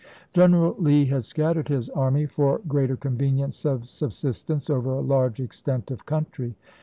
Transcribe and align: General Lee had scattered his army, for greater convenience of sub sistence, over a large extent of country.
General 0.33 0.75
Lee 0.79 1.05
had 1.05 1.25
scattered 1.25 1.67
his 1.67 1.87
army, 1.91 2.25
for 2.25 2.59
greater 2.67 2.95
convenience 2.97 3.65
of 3.67 3.87
sub 3.87 4.09
sistence, 4.09 4.67
over 4.67 4.95
a 4.95 4.99
large 4.99 5.39
extent 5.39 5.91
of 5.91 6.07
country. 6.07 6.55